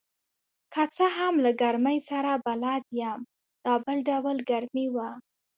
[0.73, 3.19] که څه هم له ګرمۍ سره بلد یم،
[3.65, 5.09] دا بل ډول ګرمي وه.